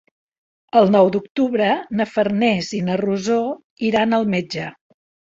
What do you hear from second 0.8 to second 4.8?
nou d'octubre na Farners i na Rosó iran al metge.